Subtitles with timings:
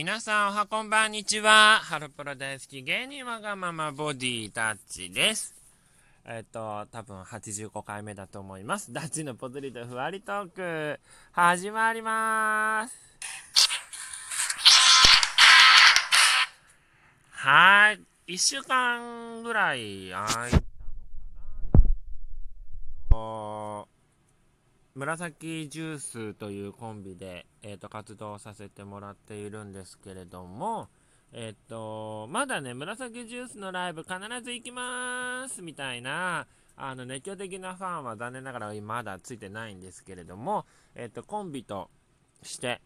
[0.00, 1.80] 皆さんおはこんばんにちは。
[1.82, 5.52] ハロプロ大好き芸人わがままボディタッチです。
[6.24, 8.92] えっ、と、多分85回目だと思います。
[8.92, 11.00] ダッチのポズリとふわりトーク、
[11.32, 12.94] 始まります。
[17.32, 18.34] はい。
[18.34, 20.62] 1週間ぐらい空いたの
[23.10, 23.84] かな。
[24.98, 30.88] 紫ジュースというコンビで、えーと、活動させてもらっているんですけれども、
[31.32, 40.66] えっ、ー、と、まだね、紫ジュースのライブ必ず行きますみたいな、あの、熱狂的なファンは残念ながらまだついてないんですけれども、
[40.96, 41.90] えっ、ー、と、コンビと
[42.42, 42.80] して、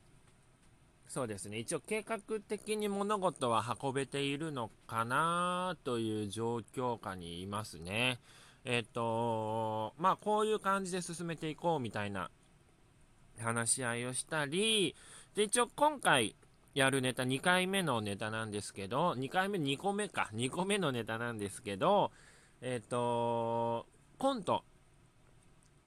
[1.08, 8.18] そうですね、一応計画的に物事は運べているのかなという状況下にいますね。
[8.64, 12.30] えっ、と、まあ、こういう感じで進めていこうみたいな
[13.40, 14.94] 話し合いをしたり、
[15.34, 16.36] で、一応今回
[16.74, 22.12] やるネタ2回目のネタなんですけど、2回目、2個目か、2個目のネタなんですけど、
[22.60, 23.86] えっ、と、
[24.18, 24.64] コント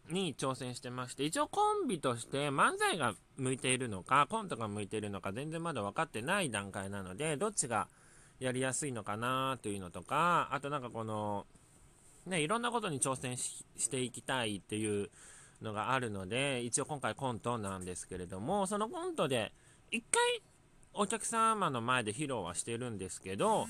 [0.10, 7.88] に挑戦してまして、一応コンビとして漫才が向いているのか、コントが向いているのか、全然まだ分かってない段階なので、どっちが
[8.40, 11.46] やりやすいのかなというのとか、あとなんかこの、
[12.26, 15.10] ね、いろんなことに挑戦していきたいっていう
[15.62, 19.52] のがあるので、一応今回コントなんですけれども、そのコントで、
[19.92, 20.42] 一回
[20.94, 23.66] お客様の前で披露はしてるんですけど、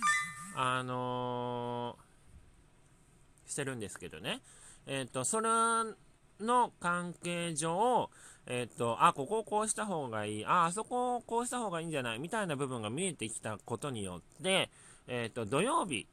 [0.56, 4.42] あのー、してるんですけどね、
[4.88, 5.50] えっ、ー、と、それ
[6.40, 8.10] の関係上、
[8.48, 14.70] えっ、ー、と、あ、ここをこうした方がいい、あ、あそこをこうした方がいいんじゃないみたいな部分が見えてきたことによって、
[15.08, 16.08] えっ、と、土曜日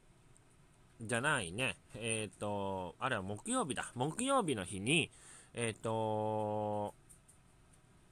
[1.07, 1.75] じゃないね。
[1.95, 3.91] えっ、ー、と、あれは木曜日だ。
[3.95, 5.11] 木曜日の日に、
[5.53, 6.93] えっ、ー、と、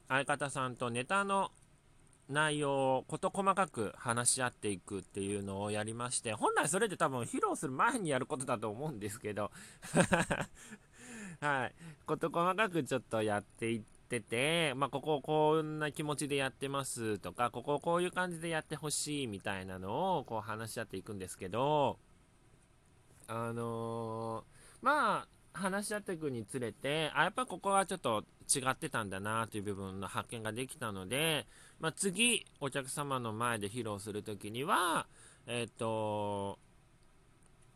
[0.08, 1.50] 相方さんとネタの
[2.28, 9.50] 内容を事細かく話し合っていくっていうのをやりまして、本来それって多分披露する前にやることだと思うんですけど、
[11.40, 11.74] はい。
[12.06, 21.98] 事細かくちょっとやっていってて、まあ、こここんな気持ちでやってますとか、ここをこういう感じでやってほしいみたいなのをこう話し合っていくんですけど、
[23.34, 31.46] あのー、まあ、話し合っていくにつれて、あ、やっぱここはちょっと違ってたんだなという部分の発見ができたので、
[31.80, 35.06] まあ、次、お客様の前で披露するときには、
[35.46, 36.58] えっ、ー、と、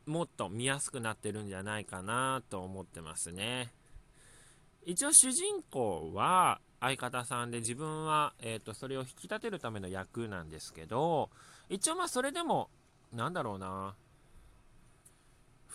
[0.05, 3.73] もっと見やすくなってるんじゃないかなと思ってますね。
[4.85, 11.31] 一応主人公は相方さんで自分は、えーとそれを引き立てるための役なんですけど、
[11.71, 12.69] 一応まあそれでも、
[13.13, 13.97] なんだろうな、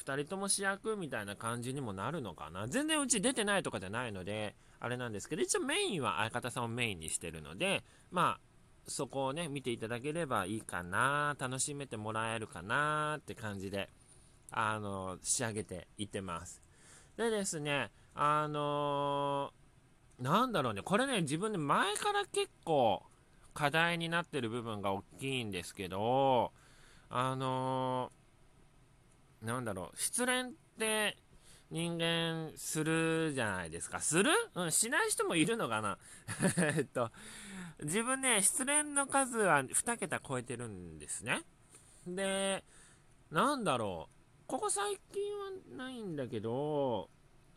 [0.02, 2.68] 2人とも主役みたいな感じにもなるのかな。
[2.68, 8.40] 全然うち出てないとかじゃないので、あれなんですけど、一応メインは相方さんをメインにしてるので、まあ、
[8.88, 13.90] そこをね、見ていただければいいかな、楽しめてもらえるかなって感じで、
[14.50, 16.62] あの、仕上げていってます。
[17.16, 23.04] でですね、あのー、なんだろうね、これね、自分で前から結構
[23.54, 26.52] 課題になってる部分が大きいんですけど、
[27.10, 28.21] あのー
[29.42, 30.44] なんだろう、失恋っ
[30.78, 31.18] て
[31.72, 34.00] 人間するじゃないですか。
[34.00, 34.30] する？
[34.56, 35.98] うん、しない人もいるのかな
[36.78, 37.12] えっと、
[37.82, 41.44] 自分ね、失恋の数は2桁超えてるんですね。
[42.06, 42.64] で、
[43.32, 47.10] なんだろう、ここ最近はないんだけど、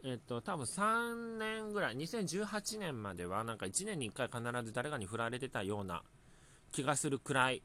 [0.05, 6.03] えっと、多分3年ぐらい、2018年までは、なんか1年に1回必ず誰かに振られてたような
[6.73, 7.63] 気がするくらい、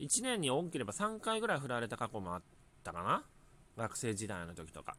[0.00, 2.42] 1年に多ければ3回ぐらい振られた過去もあっ
[2.82, 3.24] たかな？
[3.76, 4.96] 学生時代の時とか。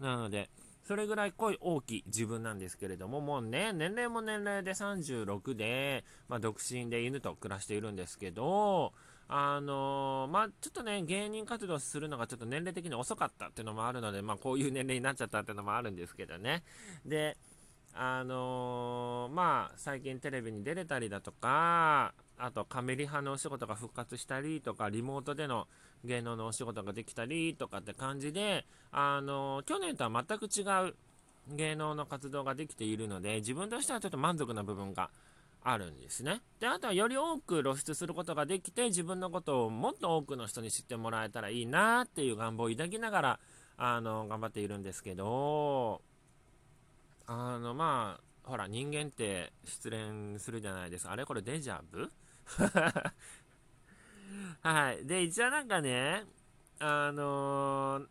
[0.00, 0.50] なので、
[0.84, 8.92] それぐらい濃い大きい自分なんですけれども、もうね、年齢も年齢で36で、まあ、独身で犬と暮らしているんですけど、
[9.28, 16.62] あのー、まあ、ちょっとね、芸人活動するのがちょっと年齢的に遅かったっていうのもあるので、まあ、こういう年齢になっちゃったっていうのもあるんですけどね。
[17.04, 17.36] で、
[17.92, 25.68] あのー、まあ、最近テレビに出れたりだとか、あとカメリ派のお仕事が復活したりとか、リモートでの
[26.04, 30.94] 芸能のお仕事ができたりとかって感じで、あの、去年とは全く違う
[31.54, 35.10] 芸能の活動ができているので、自分としてはちょっと満足な部分が
[35.62, 36.40] あるんですね。
[36.60, 43.40] で、あとはより多く露出することができて、自分のことをもっと多くの人に知ってもらえたらいいなっていう願望を抱きながら、
[43.76, 46.00] あの、頑張っているんですけど、
[47.26, 51.12] あの、まあ、ほら、人間って失恋するじゃないですか。
[51.12, 52.10] あれこれデジャブ？
[54.62, 55.06] はい。
[55.06, 56.24] で、一応なんかね、
[56.80, 58.06] あのー、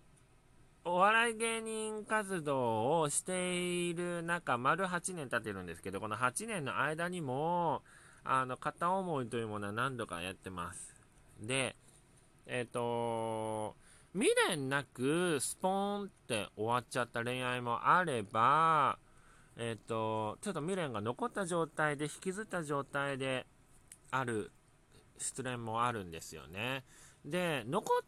[0.85, 7.83] お笑い芸人活動をしている中、丸8年経ってるんですけど、この8年の間にも、
[8.23, 10.95] あの、片思いというものは何度かやってます。
[11.41, 11.75] で、
[12.47, 13.75] えっ、ー、と
[14.13, 18.97] 未練なくスポーンって終わっちゃった恋愛もあれば、
[19.57, 23.45] えっ、ー、と、ちょっと未練が残った状態で、引きずった状態で
[24.11, 24.51] ある
[25.17, 26.83] 失恋もあるんですよね。
[27.25, 28.05] で、残っ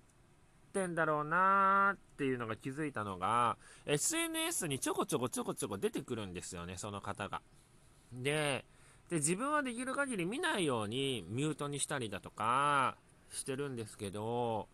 [0.74, 7.42] てんだろうなーっていうのが気づいたのが、SNS にちょこちょこちょこちょこ出てくるんですよね、その方が。
[8.12, 8.66] で、
[9.10, 12.96] で自分はできる限り見ないようにミュートにしたりだとか
[13.32, 14.68] してるんですけど、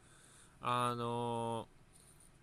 [0.62, 1.68] あの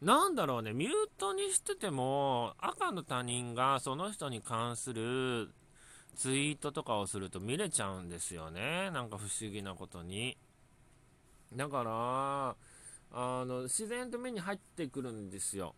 [0.00, 5.50] なんだろうね、ミュートにしてても、赤の他人がその人に関する
[6.16, 8.90] ツイートとかをすると見れちゃうんですよね。
[8.90, 10.36] なんか不思議なことに。
[11.54, 12.56] だから、
[13.14, 15.74] あの、自然と目に入ってくるんですよ。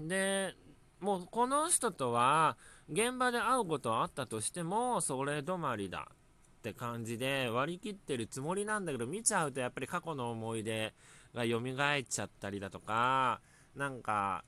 [0.00, 0.54] で、
[1.00, 2.56] もうこの人とは
[2.90, 6.16] 現場で会うことはあったとしても、それ止まりだっ
[6.62, 10.94] て感じで割り切ってるつもりなんだけど、見ちゃうとやっぱり過去の思い出
[11.34, 13.40] が蘇っちゃったりだとか、
[13.76, 14.44] なんか、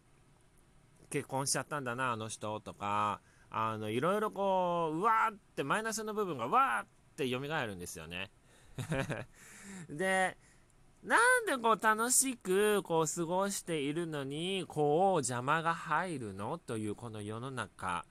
[1.10, 3.20] 結婚しちゃったんだな、あの人とか、
[3.50, 8.30] あの、いろいろこう、うわーってマイナスの部分がわーって蘇るんですよね。
[9.88, 10.36] で、
[11.02, 18.04] なんでこう楽しくこう過ごしているのに、こう邪魔が入るのというこの世の中。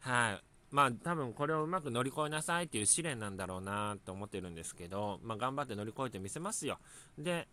[0.00, 0.44] はい。
[0.70, 6.78] まあ多分これをうまく乗り越えなさいっていう試練なんだろうなと思ってるんですけど、まあ頑張って乗り越えてみせますよ。
[7.18, 7.48] で、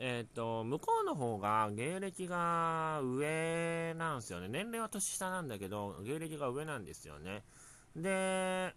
[0.00, 4.48] えっ、ー、と、向こうの方が芸歴が上なんですよね。
[4.48, 7.42] 年齢は年下なんだけど、芸歴が上なんですよね。
[7.96, 8.74] で、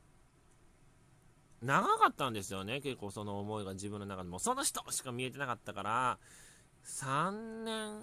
[1.61, 4.39] 長かったんですよね、結構その思いが自分の中でも。
[4.39, 6.17] その人しか見えてなかったから、
[6.83, 8.01] 3年、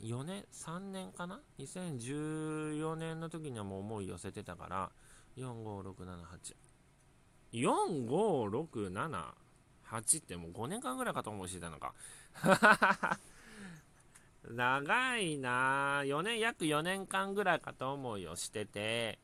[0.00, 4.90] 4年、3年かな ?2014 年の時にはもう思い寄せてたから、
[5.36, 6.54] 4、5、6、7、8
[7.52, 9.34] 4、5、6、7、
[9.90, 10.18] 8。
[10.18, 11.94] ってもう5年間ぐらいかと思いしてたのか。
[14.48, 19.18] 長いな4年、約4年間ぐらいかと思いをしてて、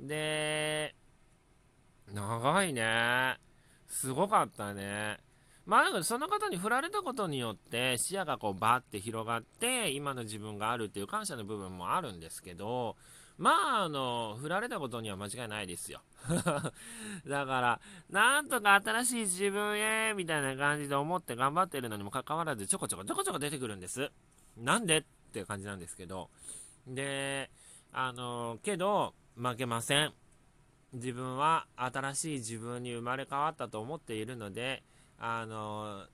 [0.00, 0.94] で、
[2.12, 3.38] 長いね。
[3.88, 5.18] すごかったね。
[5.64, 12.96] まあ、だからその方に振られたことによって視野がこうバーって広がって今の自分があるっていう感謝の部分もあるんですけど、
[13.42, 16.00] まあ、あの、振られたことには間違いないですよ。
[17.26, 24.12] だから、なんとか新しい自分へ、みたいな感じで思って頑張ってるのにもかかわらず、ちょこちょこちょこちょこ出てくるんです。
[24.56, 25.02] なんでっ
[25.32, 26.30] ていう感じなんですけど。
[26.86, 27.50] で、
[27.92, 30.14] あの、けど、負けません。
[30.92, 34.84] 自分は新しい自分に生まれ変わったと思っているので、
[35.18, 36.06] あの、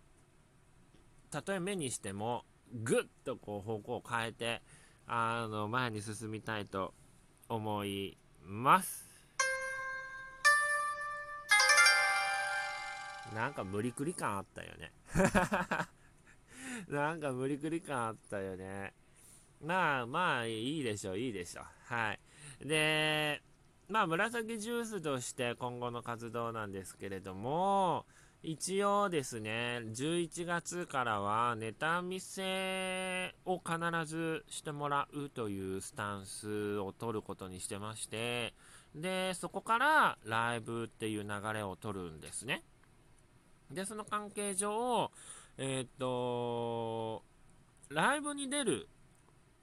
[1.30, 4.62] たとえ目にしても、ぐっとこう方向を変えて、
[5.06, 6.94] あの、前に進みたいと
[7.49, 9.09] 思います。
[13.35, 14.93] なんか無理くり感あったよね。
[16.89, 18.95] なんか無理くり感あったよね。
[19.61, 21.65] まあまあいいでしょう、いいでしょう。
[21.85, 22.21] はい。
[22.67, 23.43] で、
[23.89, 28.05] まあ、紫ジュースとして今後の活動なんですけれども、
[28.50, 38.55] 一応ですね、11月からはネタ見せを必ずしてもらうというスタンスを取ることにしてまして、
[38.95, 42.62] で、そこからライブっていう流れを取るんですね。
[43.71, 45.11] で、その関係上、
[45.59, 47.23] えー、っと、
[47.90, 48.88] ライブに出る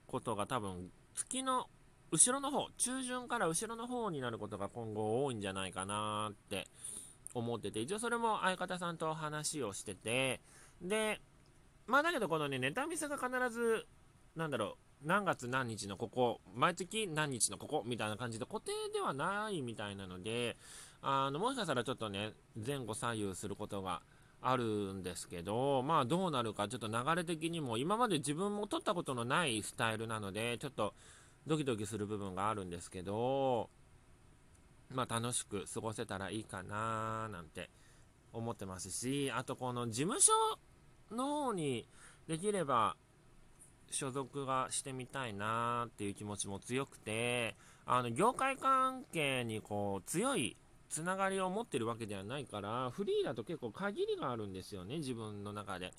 [0.06, 1.66] ことが多分月の
[2.12, 6.68] 後ろの方、中旬から後ろの方になることが今後多いんじゃないかなって
[7.36, 10.42] 思ってて、一応それも相方さんと話をしてて、
[10.82, 11.22] で、
[11.86, 13.86] まあだけどこのね、ネタ見せが必ず、
[14.36, 20.58] なんだろう、何月何日のここ、毎月何日のここ、みたいな感じで固定ではないみたいなので、
[21.02, 22.32] あの、もしかしたらちょっとね、
[22.66, 24.02] 前後左右することが
[24.42, 24.64] ある
[24.94, 30.94] んですけど、まあどうなるか、ちょっと流れ的にも、今まで自分も撮ったことのないスタイルなので、ちょっと
[31.46, 33.70] ドキドキする部分があるんですけど、
[34.94, 37.70] まあ、楽しく過ごせたらいいかななんて
[38.34, 40.32] 思ってますし、あとこの事務所
[41.12, 41.88] の方に
[42.28, 42.96] できれば
[43.92, 50.58] 所属がしてみたいなっていう気持ちも強くて、あの、業界関係にこう、強い
[50.90, 55.94] つながりを持ってるわけではないから、フリーだと結構限りがあるんですよね、自分の中で。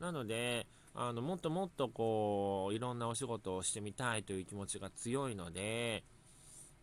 [0.00, 6.04] なので、あの、もっともっとこう、いろんなお仕事をしてみたいという気持ちが強いので、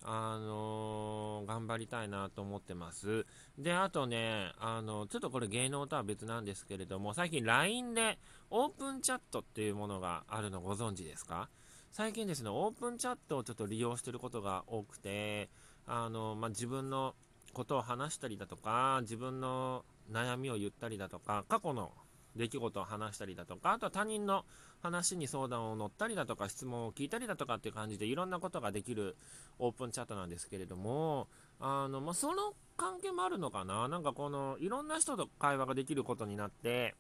[0.05, 3.25] あのー、頑張りたいなと思ってます。
[3.57, 8.19] で、あとね、あの、ちょっとこれ芸能とは別なんですけれども、最近 LINE で
[8.49, 11.49] オープンチャットっていうものがあるのご存知ですか？
[11.91, 15.49] 最近ですね、オープンチャットをちょっと利用してることが多くて、
[15.85, 17.15] あの、まあ、自分の
[17.53, 21.91] ことを話したりだとか、自分の悩みを言ったりだとか、過去の
[22.35, 24.45] 出来事を話したりだとか、あとは他人の
[24.81, 29.15] 話に相談を乗ったりだとか、質問を聞いたりだとかっていう感じでいろんなことができる
[29.59, 31.27] オープンチャットなんですけれども、
[31.59, 33.87] あの、まあ、その関係もあるのかな？
[33.87, 36.95] なんかこの、いろんな人と会話ができることになって、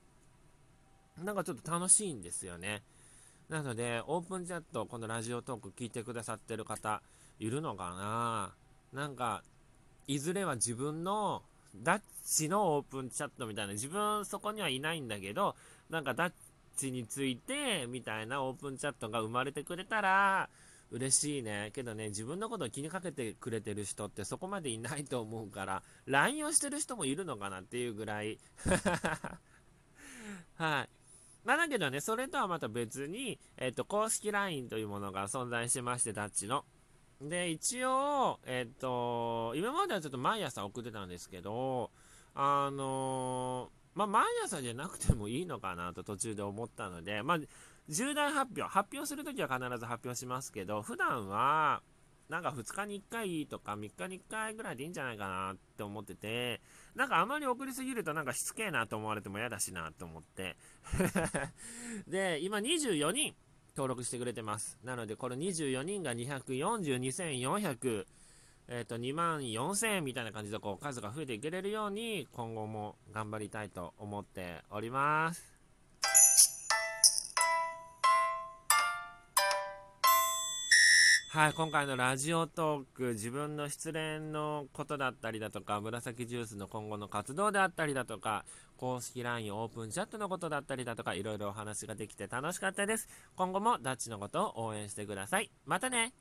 [1.17, 2.83] なんかちょっと楽しいんですよね。
[3.49, 7.01] なので、オープンチャット、このラジオトーク聞いてくださってる方、
[7.39, 8.55] いるのかな？
[8.93, 9.43] なんか、
[10.07, 11.43] いずれは自分の
[11.75, 15.55] ダッチのオープンチャットみたいな、自分そこにはいないんだけど、
[15.89, 16.33] なんかダッ
[16.75, 20.49] チについて、みたいなオープンチャットが生まれてくれたら、
[20.91, 21.71] 嬉しいね。
[21.73, 28.37] けどね、自分のことを気にかけてくれてる人ってそこまでいないと思うから、LINE をしてる人もいるのかなっていうぐらい。
[30.55, 30.89] はい。
[31.43, 36.63] まあだけどね、それとはまた別に、えっ、ー、と、公式 LINE というものが存在しまして、ダッチの。
[37.23, 41.91] で、一応、えっ、と、今まではちょっと毎朝送ってたんですけど、
[42.35, 47.39] あの、まあ、毎朝じゃなくてもいいのかなと途中で思ったので、まあ、
[47.87, 51.81] 重大発表、発表するときは必ず発表しますけど、普段は、
[52.29, 56.61] なんか2日に1回とか3日に1回ぐらいでいいんじゃないかなって思ってて、
[56.95, 60.55] なんかあまり送りすぎるとなんかしつけえなと思われても嫌だしなと思って。
[62.07, 63.35] で、今24人
[63.75, 64.77] 登録してくれてます。
[64.83, 68.05] なので、この24人が242,400、
[68.69, 75.52] えっ、ー、と、2万4000みたいな感じでこう数が増えていけれるように、今後も頑張りたいと思っております。
[81.33, 88.45] はい、今回のラジオトーク、自分の失恋のことだったりだとか、紫ジュースの今後の活動であったりだとか、
[88.77, 93.09] 公式 LINE オープンチャットのことだったりだとか、いろいろお話ができて楽しかったです。
[93.35, 95.49] 今後もダッチのことを応援してください。
[95.65, 96.13] またね